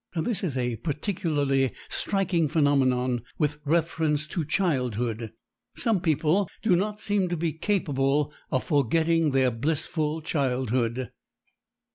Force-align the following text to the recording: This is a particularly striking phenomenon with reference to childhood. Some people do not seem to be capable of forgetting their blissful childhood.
This 0.15 0.43
is 0.43 0.57
a 0.57 0.77
particularly 0.77 1.73
striking 1.87 2.47
phenomenon 2.49 3.21
with 3.37 3.59
reference 3.65 4.25
to 4.29 4.43
childhood. 4.43 5.31
Some 5.75 6.01
people 6.01 6.49
do 6.63 6.75
not 6.75 6.99
seem 6.99 7.29
to 7.29 7.37
be 7.37 7.53
capable 7.53 8.33
of 8.49 8.63
forgetting 8.63 9.29
their 9.29 9.51
blissful 9.51 10.23
childhood. 10.23 11.11